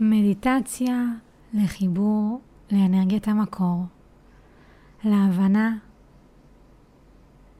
מדיטציה 0.00 1.04
לחיבור 1.54 2.40
לאנרגיית 2.72 3.28
המקור, 3.28 3.84
להבנה 5.04 5.76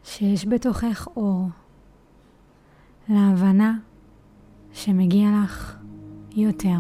שיש 0.05 0.47
בתוכך 0.47 1.09
אור, 1.17 1.49
להבנה 3.09 3.79
שמגיע 4.73 5.29
לך 5.45 5.77
יותר. 6.37 6.79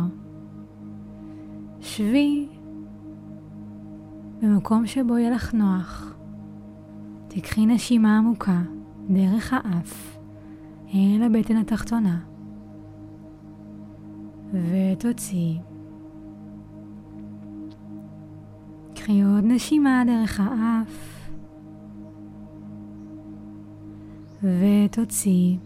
שבי 1.81 2.49
במקום 4.43 4.87
שבו 4.87 5.19
יהיה 5.19 5.31
לך 5.31 5.55
נוח. 5.55 6.15
תיקחי 7.29 7.67
נשימה 7.67 8.19
עמוקה 8.19 8.63
דרך 9.09 9.53
האף 9.53 10.19
אל 10.95 11.23
הבטן 11.23 11.57
התחתונה 11.57 12.30
ותוציאי. 14.53 15.59
קחי 18.95 19.23
עוד 19.23 19.45
נשימה 19.45 20.03
דרך 20.07 20.41
האף 20.41 21.21
ותוציאי. 24.43 25.59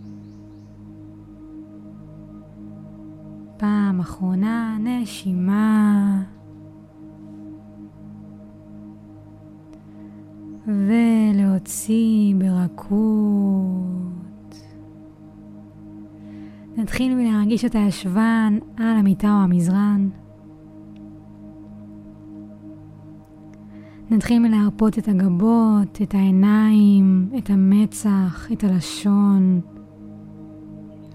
פעם 3.57 4.01
אחרונה, 4.01 4.77
נשימה. 4.81 6.23
ולהוציא 10.67 12.35
ברכות. 12.39 13.14
נתחיל 16.85 17.15
מלהרגיש 17.15 17.65
את 17.65 17.75
הישבן 17.75 18.59
על 18.77 18.97
המיטה 18.97 19.29
או 19.29 19.43
המזרן. 19.43 20.09
נתחיל 24.11 24.39
מלהרפות 24.39 24.99
את 24.99 25.09
הגבות, 25.09 26.03
את 26.03 26.15
העיניים, 26.15 27.31
את 27.39 27.51
המצח, 27.51 28.49
את 28.53 28.65
הלשון. 28.65 29.61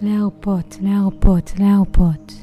להרפות, 0.02 0.77
להרפות, 0.81 1.52
להרפות. 1.59 2.33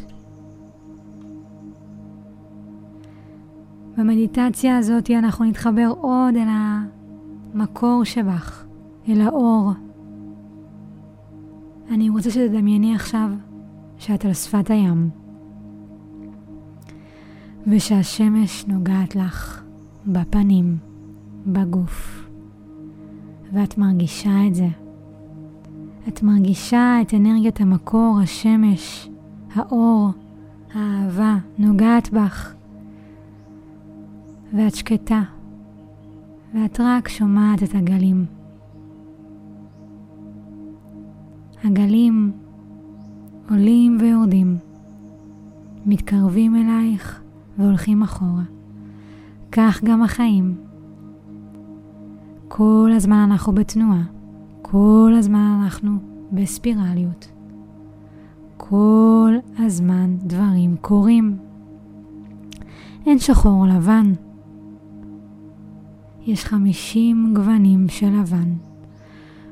במדיטציה 3.99 4.79
הזאת 4.79 5.11
אנחנו 5.11 5.45
נתחבר 5.45 5.93
עוד 6.01 6.35
אל 6.37 6.49
המקור 7.55 8.05
שבך, 8.05 8.65
אל 9.09 9.21
האור. 9.21 9.73
אני 11.91 12.09
רוצה 12.09 12.31
שתדמייני 12.31 12.95
עכשיו 12.95 13.31
שאת 13.99 14.25
על 14.25 14.33
שפת 14.33 14.71
הים, 14.71 15.11
ושהשמש 17.67 18.65
נוגעת 18.67 19.17
לך 19.17 19.63
בפנים, 20.07 20.77
בגוף, 21.47 22.29
ואת 23.53 23.79
מרגישה 23.79 24.47
את 24.49 24.55
זה. 24.55 24.69
את 26.09 26.23
מרגישה 26.23 26.99
את 27.03 27.15
אנרגיית 27.15 27.61
המקור, 27.61 28.19
השמש, 28.23 29.09
האור, 29.55 30.11
האהבה, 30.75 31.37
נוגעת 31.59 32.13
בך. 32.13 32.55
ואת 34.55 34.75
שקטה, 34.75 35.23
ואת 36.55 36.81
רק 36.81 37.09
שומעת 37.09 37.63
את 37.63 37.75
הגלים. 37.75 38.25
הגלים 41.67 42.33
עולים 43.51 43.99
ויורדים, 44.01 44.57
מתקרבים 45.87 46.57
אלייך 46.57 47.23
והולכים 47.59 48.03
אחורה. 48.03 48.43
כך 49.53 49.85
גם 49.85 50.03
החיים. 50.03 50.55
כל 52.49 52.91
הזמן 52.95 53.17
אנחנו 53.17 53.53
בתנועה. 53.53 54.03
כל 54.63 55.13
הזמן 55.19 55.61
אנחנו 55.63 55.91
בספירליות. 56.33 57.29
כל 58.57 59.35
הזמן 59.59 60.17
דברים 60.17 60.77
קורים. 60.81 61.37
אין 63.07 63.19
שחור 63.19 63.61
או 63.61 63.67
לבן. 63.67 64.13
יש 66.27 66.45
חמישים 66.45 67.35
גוונים 67.35 67.89
של 67.89 68.21
לבן. 68.21 68.53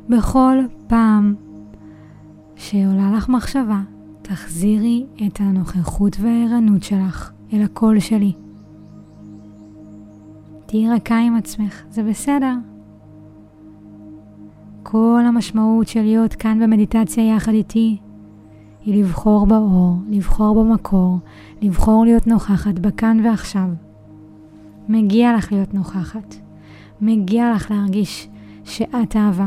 בכל 0.08 0.56
פעם 0.86 1.34
שעולה 2.64 3.12
לך 3.16 3.28
מחשבה, 3.28 3.80
תחזירי 4.22 5.06
את 5.26 5.40
הנוכחות 5.40 6.16
והערנות 6.20 6.82
שלך 6.82 7.32
אל 7.52 7.62
הקול 7.62 8.00
שלי. 8.00 8.32
תהיי 10.66 10.90
רכה 10.90 11.18
עם 11.18 11.36
עצמך, 11.36 11.82
זה 11.90 12.02
בסדר. 12.02 12.54
כל 14.82 15.22
המשמעות 15.26 15.88
של 15.88 16.02
להיות 16.02 16.34
כאן 16.34 16.60
במדיטציה 16.62 17.36
יחד 17.36 17.52
איתי 17.52 17.98
היא 18.84 19.02
לבחור 19.02 19.46
באור, 19.46 19.96
לבחור 20.08 20.64
במקור, 20.64 21.18
לבחור 21.62 22.04
להיות 22.04 22.26
נוכחת 22.26 22.78
בכאן 22.78 23.20
ועכשיו. 23.24 23.68
מגיע 24.88 25.36
לך 25.36 25.52
להיות 25.52 25.74
נוכחת. 25.74 26.34
מגיע 27.00 27.52
לך 27.54 27.70
להרגיש 27.70 28.28
שאת 28.64 29.16
אהבה. 29.16 29.46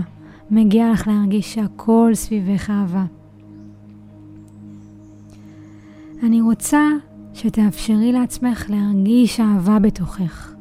מגיע 0.51 0.91
לך 0.91 1.07
להרגיש 1.07 1.53
שהכל 1.53 2.11
סביבך 2.13 2.69
אהבה. 2.69 3.05
אני 6.23 6.41
רוצה 6.41 6.81
שתאפשרי 7.33 8.11
לעצמך 8.11 8.69
להרגיש 8.69 9.39
אהבה 9.39 9.79
בתוכך. 9.79 10.55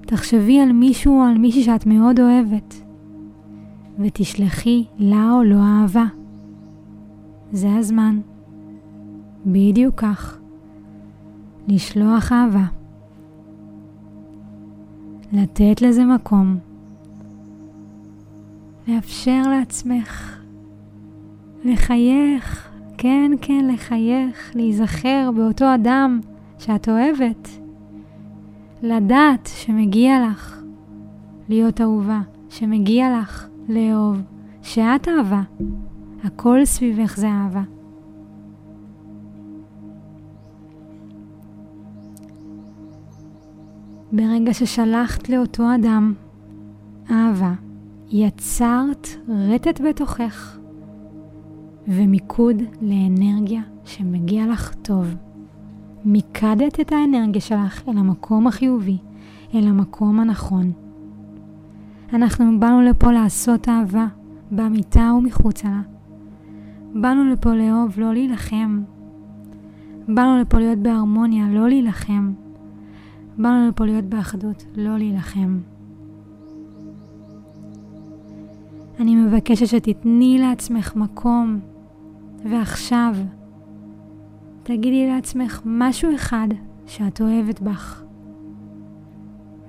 תחשבי 0.00 0.60
על 0.60 0.72
מישהו 0.72 1.18
או 1.20 1.22
על 1.24 1.38
מישהי 1.38 1.62
שאת 1.62 1.86
מאוד 1.86 2.20
אוהבת. 2.20 2.74
ותשלחי 3.98 4.84
לה 4.98 5.32
או 5.32 5.42
לו 5.42 5.58
אהבה. 5.58 6.04
זה 7.52 7.76
הזמן. 7.76 8.20
בדיוק 9.46 9.94
כך. 10.00 10.38
לשלוח 11.68 12.32
אהבה. 12.32 12.64
לתת 15.32 15.82
לזה 15.82 16.04
מקום. 16.04 16.71
לאפשר 18.88 19.42
לעצמך 19.50 20.38
לחייך, 21.64 22.70
כן, 22.98 23.30
כן, 23.40 23.68
לחייך, 23.72 24.52
להיזכר 24.54 25.30
באותו 25.36 25.74
אדם 25.74 26.20
שאת 26.58 26.88
אוהבת. 26.88 27.48
לדעת 28.82 29.50
שמגיע 29.54 30.26
לך 30.30 30.62
להיות 31.48 31.80
אהובה, 31.80 32.20
שמגיע 32.48 33.18
לך 33.18 33.48
לאהוב, 33.68 34.16
שאת 34.62 35.08
אהבה. 35.08 35.42
הכל 36.24 36.64
סביבך 36.64 37.16
זה 37.16 37.28
אהבה. 37.28 37.62
ברגע 44.12 44.54
ששלחת 44.54 45.28
לאותו 45.28 45.74
אדם 45.74 46.14
אהבה, 47.10 47.52
יצרת 48.14 49.08
רטט 49.28 49.80
בתוכך 49.80 50.58
ומיקוד 51.88 52.56
לאנרגיה 52.82 53.62
שמגיע 53.84 54.46
לך 54.46 54.74
טוב. 54.74 55.14
מיקדת 56.04 56.80
את 56.80 56.92
האנרגיה 56.92 57.40
שלך 57.40 57.88
אל 57.88 57.98
המקום 57.98 58.46
החיובי, 58.46 58.98
אל 59.54 59.66
המקום 59.66 60.20
הנכון. 60.20 60.72
אנחנו 62.12 62.60
באנו 62.60 62.82
לפה 62.82 63.12
לעשות 63.12 63.68
אהבה, 63.68 64.06
במיטה 64.50 65.12
ומחוצה 65.18 65.68
לה. 65.68 65.82
באנו 66.94 67.24
לפה 67.24 67.54
לאהוב, 67.54 68.00
לא 68.00 68.12
להילחם. 68.12 68.82
באנו 70.08 70.40
לפה 70.40 70.58
להיות 70.58 70.78
בהרמוניה, 70.78 71.48
לא 71.50 71.68
להילחם. 71.68 72.32
באנו 73.38 73.68
לפה 73.68 73.84
להיות 73.84 74.04
באחדות, 74.04 74.64
לא 74.76 74.98
להילחם. 74.98 75.58
אני 79.00 79.14
מבקשת 79.14 79.66
שתתני 79.66 80.38
לעצמך 80.40 80.96
מקום, 80.96 81.60
ועכשיו 82.50 83.14
תגידי 84.62 85.08
לעצמך 85.08 85.62
משהו 85.64 86.14
אחד 86.14 86.48
שאת 86.86 87.20
אוהבת 87.20 87.60
בך. 87.60 88.02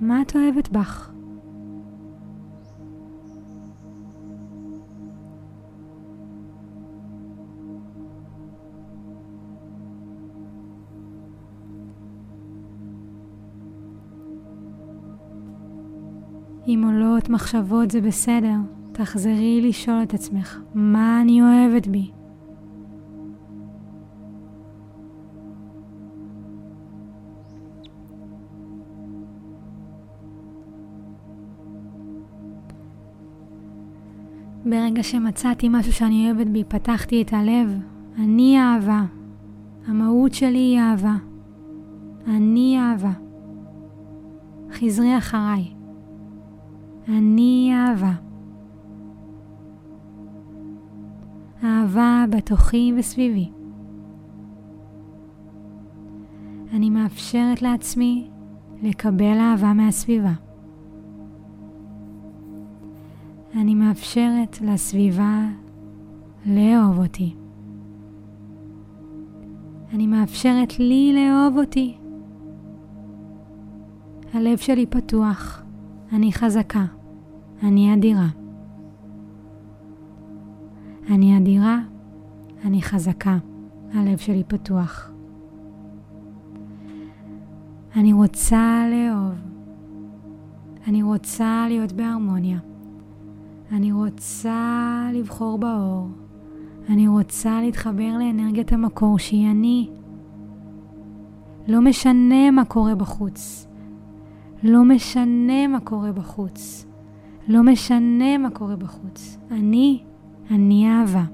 מה 0.00 0.22
את 0.22 0.36
אוהבת 0.36 0.68
בך? 0.68 1.10
אם 16.66 16.82
עולות 16.86 17.28
מחשבות 17.28 17.90
זה 17.90 18.00
בסדר, 18.00 18.56
תחזרי 18.94 19.60
לשאול 19.62 20.02
את 20.02 20.14
עצמך, 20.14 20.60
מה 20.74 21.20
אני 21.20 21.42
אוהבת 21.42 21.86
בי? 21.86 22.10
ברגע 34.64 35.02
שמצאתי 35.02 35.68
משהו 35.70 35.92
שאני 35.92 36.30
אוהבת 36.30 36.46
בי, 36.46 36.64
פתחתי 36.64 37.22
את 37.22 37.32
הלב. 37.32 37.78
אני 38.18 38.58
אהבה. 38.58 39.02
המהות 39.86 40.34
שלי 40.34 40.58
היא 40.58 40.80
אהבה. 40.80 41.14
אני 42.26 42.78
אהבה. 42.78 43.12
חזרי 44.72 45.18
אחריי. 45.18 45.64
אני 47.08 47.72
אהבה. 47.74 48.12
אהבה 51.64 52.24
בתוכי 52.30 52.92
וסביבי. 52.98 53.50
אני 56.72 56.90
מאפשרת 56.90 57.62
לעצמי 57.62 58.30
לקבל 58.82 59.38
אהבה 59.38 59.72
מהסביבה. 59.72 60.32
אני 63.56 63.74
מאפשרת 63.74 64.60
לסביבה 64.60 65.48
לאהוב 66.46 66.98
אותי. 66.98 67.34
אני 69.92 70.06
מאפשרת 70.06 70.78
לי 70.78 71.12
לאהוב 71.14 71.58
אותי. 71.58 71.96
הלב 74.32 74.58
שלי 74.58 74.86
פתוח, 74.86 75.62
אני 76.12 76.32
חזקה, 76.32 76.84
אני 77.62 77.94
אדירה. 77.94 78.43
אני 81.10 81.38
אדירה, 81.38 81.78
אני 82.64 82.82
חזקה, 82.82 83.38
הלב 83.94 84.18
שלי 84.18 84.42
פתוח. 84.48 85.10
אני 87.96 88.12
רוצה 88.12 88.84
לאהוב. 88.90 89.34
אני 90.86 91.02
רוצה 91.02 91.64
להיות 91.68 91.92
בהרמוניה. 91.92 92.58
אני 93.72 93.92
רוצה 93.92 95.08
לבחור 95.12 95.58
באור. 95.58 96.08
אני 96.88 97.08
רוצה 97.08 97.60
להתחבר 97.60 98.18
לאנרגיית 98.18 98.72
המקור 98.72 99.18
שהיא 99.18 99.50
אני. 99.50 99.90
לא 101.68 101.80
משנה 101.80 102.50
מה 102.50 102.64
קורה 102.64 102.94
בחוץ. 102.94 103.66
לא 104.62 104.84
משנה 104.84 105.66
מה 105.68 105.80
קורה 105.80 106.12
בחוץ. 106.12 106.86
לא 107.48 107.62
משנה 107.62 108.38
מה 108.38 108.50
קורה 108.50 108.76
בחוץ. 108.76 109.38
אני, 109.50 110.02
אני 110.50 110.88
אהבה. 110.90 111.24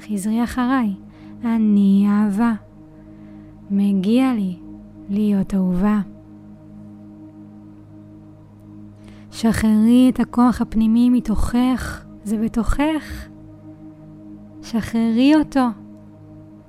חזרי 0.00 0.44
אחריי. 0.44 0.94
אני 1.44 2.06
אהבה. 2.08 2.52
מגיע 3.70 4.34
לי 4.34 4.56
להיות 5.08 5.54
אהובה. 5.54 6.00
שחררי 9.30 10.10
את 10.14 10.20
הכוח 10.20 10.60
הפנימי 10.60 11.10
מתוכך, 11.10 12.04
זה 12.24 12.38
בתוכך. 12.38 13.28
שחררי 14.62 15.34
אותו. 15.34 15.66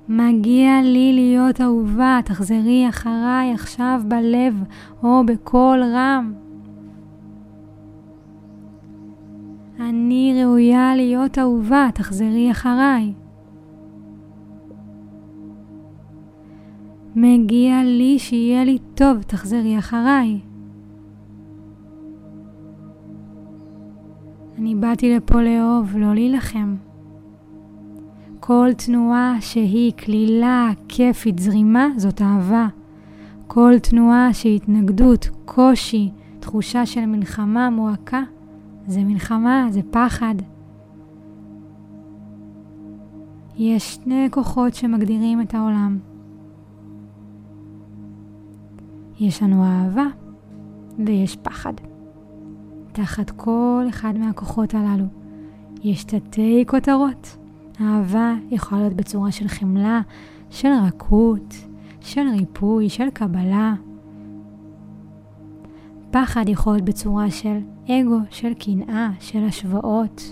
מגיע 0.08 0.82
לי 0.82 1.12
להיות 1.12 1.60
אהובה, 1.60 2.20
תחזרי 2.24 2.88
אחריי 2.88 3.52
עכשיו 3.54 4.00
בלב 4.08 4.62
או 5.02 5.22
בקול 5.26 5.82
רם. 5.82 6.43
אני 9.88 10.42
ראויה 10.42 10.96
להיות 10.96 11.38
אהובה, 11.38 11.88
תחזרי 11.94 12.50
אחריי. 12.50 13.12
מגיע 17.16 17.82
לי 17.84 18.18
שיהיה 18.18 18.64
לי 18.64 18.78
טוב, 18.94 19.22
תחזרי 19.22 19.78
אחריי. 19.78 20.40
אני 24.58 24.74
באתי 24.74 25.16
לפה 25.16 25.42
לאהוב, 25.42 25.96
לא 25.96 26.14
להילחם. 26.14 26.74
כל 28.40 28.68
תנועה 28.86 29.36
שהיא 29.40 29.92
כלילה, 30.04 30.70
כיפית, 30.88 31.38
זרימה, 31.38 31.88
זאת 31.96 32.22
אהבה. 32.22 32.66
כל 33.46 33.72
תנועה 33.82 34.32
שהיא 34.32 34.56
התנגדות, 34.56 35.28
קושי, 35.44 36.10
תחושה 36.40 36.86
של 36.86 37.06
מלחמה, 37.06 37.70
מועקה, 37.70 38.22
זה 38.86 39.04
מלחמה, 39.04 39.66
זה 39.70 39.80
פחד. 39.90 40.34
יש 43.56 43.94
שני 43.94 44.28
כוחות 44.30 44.74
שמגדירים 44.74 45.40
את 45.40 45.54
העולם. 45.54 45.98
יש 49.20 49.42
לנו 49.42 49.64
אהבה 49.64 50.06
ויש 51.06 51.36
פחד. 51.36 51.72
תחת 52.92 53.30
כל 53.30 53.84
אחד 53.88 54.18
מהכוחות 54.18 54.74
הללו 54.74 55.04
יש 55.82 56.04
תתי 56.04 56.64
כותרות. 56.66 57.36
אהבה 57.80 58.34
יכולה 58.50 58.80
להיות 58.80 58.94
בצורה 58.94 59.32
של 59.32 59.48
חמלה, 59.48 60.00
של 60.50 60.68
רכות, 60.86 61.54
של 62.00 62.28
ריפוי, 62.38 62.88
של 62.88 63.10
קבלה. 63.10 63.74
פחד 66.14 66.44
יכול 66.48 66.72
להיות 66.72 66.84
בצורה 66.84 67.30
של 67.30 67.58
אגו, 67.88 68.18
של 68.30 68.54
קנאה, 68.54 69.10
של 69.20 69.44
השוואות. 69.44 70.22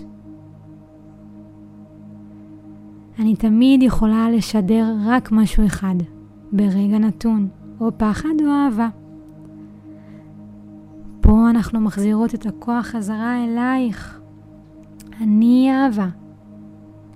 אני 3.19 3.35
תמיד 3.35 3.83
יכולה 3.83 4.29
לשדר 4.31 4.95
רק 5.05 5.31
משהו 5.31 5.65
אחד, 5.65 5.95
ברגע 6.51 6.97
נתון, 6.97 7.47
או 7.79 7.91
פחד 7.97 8.29
או 8.41 8.47
אהבה. 8.51 8.89
פה 11.21 11.49
אנחנו 11.49 11.79
מחזירות 11.79 12.35
את 12.35 12.45
הכוח 12.45 12.85
חזרה 12.85 13.43
אלייך. 13.43 14.21
אני 15.21 15.69
אהבה. 15.71 16.07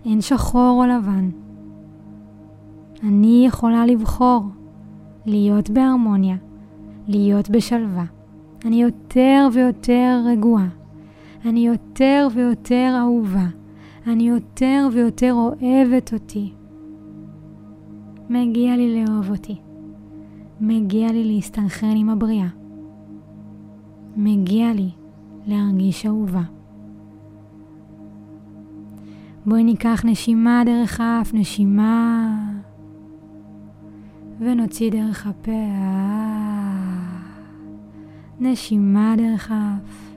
אין 0.06 0.22
שחור 0.22 0.84
או 0.84 0.98
לבן. 0.98 1.30
אני 3.04 3.44
יכולה 3.48 3.86
לבחור 3.86 4.46
להיות 5.26 5.70
בהרמוניה, 5.70 6.36
להיות 7.08 7.50
בשלווה. 7.50 8.17
אני 8.66 8.82
יותר 8.82 9.48
ויותר 9.54 10.22
רגועה. 10.26 10.68
אני 11.46 11.68
יותר 11.68 12.28
ויותר 12.34 12.96
אהובה. 13.00 13.46
אני 14.08 14.30
יותר 14.30 14.88
ויותר 14.92 15.34
אוהבת 15.34 16.14
אותי. 16.14 16.54
מגיע 18.30 18.76
לי 18.76 19.04
לאהוב 19.04 19.30
אותי. 19.30 19.56
מגיע 20.62 21.12
לי 21.12 21.24
להסתנכרן 21.24 21.98
עם 21.98 22.10
הבריאה. 22.10 22.48
מגיע 24.16 24.74
לי 24.74 24.90
להרגיש 25.48 26.06
אהובה. 26.06 26.42
בואי 29.46 29.64
ניקח 29.64 30.02
נשימה 30.06 30.64
דרך 30.66 31.00
האף, 31.02 31.34
נשימה, 31.34 32.36
ונוציא 34.40 34.92
דרך 34.92 35.28
הפה. 35.28 36.37
נשימה 38.40 39.16
דרך 39.18 39.52
האף, 39.52 40.16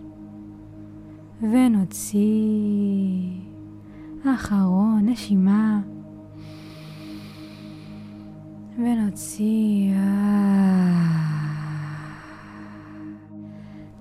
ונוציא. 1.42 2.20
אחרון, 4.34 5.08
נשימה. 5.08 5.80
ונוציא. 8.78 9.94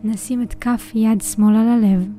נשים 0.04 0.42
את 0.42 0.54
כף 0.54 0.92
יד 0.96 1.22
שמאל 1.22 1.56
על 1.56 1.68
הלב. 1.68 2.10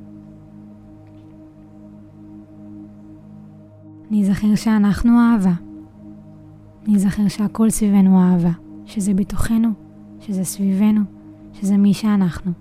ניזכר 4.10 4.54
שאנחנו 4.54 5.12
אהבה. 5.20 5.52
ניזכר 6.86 7.28
שהכל 7.28 7.70
סביבנו 7.70 8.20
אהבה, 8.20 8.52
שזה 8.84 9.14
בתוכנו, 9.14 9.68
שזה 10.20 10.44
סביבנו, 10.44 11.00
שזה 11.52 11.76
מי 11.76 11.94
שאנחנו. 11.94 12.52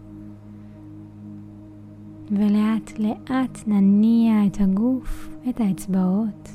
ולאט 2.31 2.99
לאט 2.99 3.59
נניע 3.67 4.45
את 4.45 4.57
הגוף, 4.59 5.29
את 5.49 5.59
האצבעות, 5.59 6.49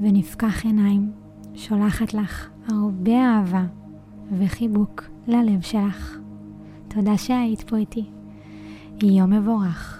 ונפקח 0.00 0.64
עיניים, 0.64 1.12
שולחת 1.54 2.14
לך 2.14 2.48
הרבה 2.68 3.24
אהבה 3.24 3.64
וחיבוק 4.38 5.04
ללב 5.26 5.60
שלך. 5.60 6.18
תודה 6.88 7.16
שהיית 7.16 7.60
פה 7.60 7.76
איתי. 7.76 8.04
יום 9.02 9.30
מבורך. 9.30 9.99